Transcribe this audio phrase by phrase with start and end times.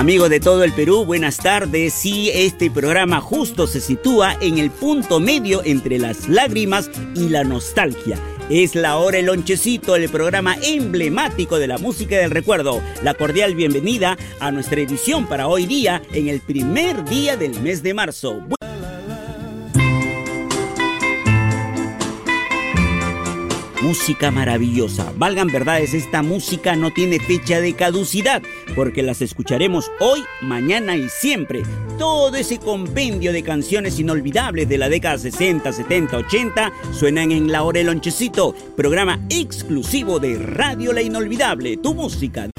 [0.00, 1.92] Amigos de todo el Perú, buenas tardes.
[1.92, 7.44] Sí, este programa justo se sitúa en el punto medio entre las lágrimas y la
[7.44, 8.18] nostalgia.
[8.48, 12.80] Es la hora el lonchecito, el programa emblemático de la música del recuerdo.
[13.02, 17.82] La cordial bienvenida a nuestra edición para hoy día en el primer día del mes
[17.82, 18.40] de marzo.
[23.82, 25.12] Música maravillosa.
[25.16, 28.42] Valgan verdades, esta música no tiene fecha de caducidad,
[28.74, 31.62] porque las escucharemos hoy, mañana y siempre.
[31.98, 37.62] Todo ese compendio de canciones inolvidables de la década 60, 70, 80 suenan en La
[37.62, 37.80] Hora
[38.76, 42.50] programa exclusivo de Radio La Inolvidable, tu música.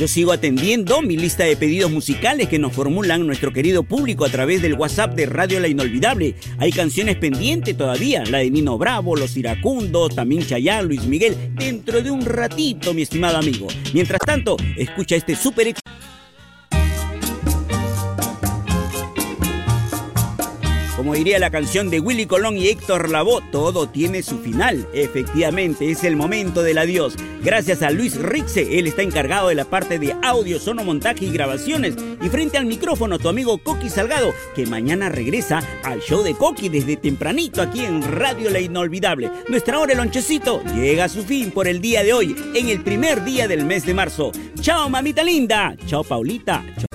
[0.00, 4.30] Yo sigo atendiendo mi lista de pedidos musicales que nos formulan nuestro querido público a
[4.30, 6.36] través del WhatsApp de Radio La Inolvidable.
[6.56, 12.00] Hay canciones pendientes todavía, la de Nino Bravo, Los Iracundos, también Chayán, Luis Miguel, dentro
[12.00, 13.66] de un ratito, mi estimado amigo.
[13.92, 15.66] Mientras tanto, escucha este super
[21.00, 24.86] Como diría la canción de Willy Colón y Héctor Lavoe, todo tiene su final.
[24.92, 27.14] Efectivamente, es el momento del adiós.
[27.42, 31.94] Gracias a Luis Rixe, él está encargado de la parte de audio, sonomontaje y grabaciones.
[32.20, 36.68] Y frente al micrófono, tu amigo Coqui Salgado, que mañana regresa al show de Coqui
[36.68, 39.30] desde tempranito aquí en Radio La Inolvidable.
[39.48, 42.82] Nuestra hora, el lonchecito, llega a su fin por el día de hoy, en el
[42.82, 44.32] primer día del mes de marzo.
[44.60, 45.74] Chao, mamita linda.
[45.86, 46.62] Chao, Paulita.
[46.76, 46.89] Chao.